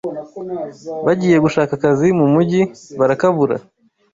Bagiye 1.05 1.37
gushaka 1.45 1.71
akazi 1.77 2.07
mu 2.19 2.25
mugi 2.33 2.61
barakabura 2.99 3.55